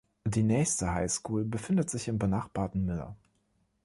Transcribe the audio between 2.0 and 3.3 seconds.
im benachbarten Miller.